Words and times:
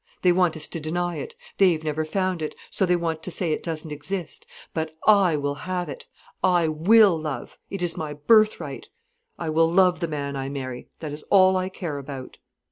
They 0.23 0.31
want 0.31 0.57
us 0.57 0.67
to 0.69 0.79
deny 0.79 1.17
it. 1.17 1.35
They've 1.59 1.83
never 1.83 2.03
found 2.05 2.41
it, 2.41 2.55
so 2.71 2.87
they 2.87 2.95
want 2.95 3.21
to 3.21 3.29
say 3.29 3.53
it 3.53 3.61
doesn't 3.61 3.91
exist. 3.91 4.47
But 4.73 4.95
I 5.05 5.35
will 5.37 5.53
have 5.69 5.89
it. 5.89 6.07
I 6.43 6.67
will 6.69 7.19
love—it 7.19 7.83
is 7.83 7.97
my 7.97 8.13
birthright. 8.13 8.89
I 9.37 9.49
will 9.49 9.71
love 9.71 9.99
the 9.99 10.07
man 10.07 10.35
I 10.35 10.49
marry—that 10.49 11.11
is 11.11 11.21
all 11.29 11.55
I 11.55 11.69
care 11.69 11.99
about." 11.99 12.39